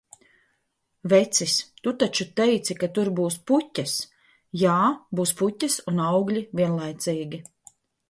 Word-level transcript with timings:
Vecis: 1.11 1.57
"Tu 1.83 1.93
taču 2.05 2.27
teici, 2.41 2.77
ka 2.85 2.91
tur 2.97 3.13
būs 3.21 3.39
puķes?" 3.53 3.95
Jā, 4.65 4.81
būs 5.21 5.37
puķes 5.45 5.81
un 5.95 6.05
augļi 6.11 6.47
vienlaicīgi. 6.63 7.47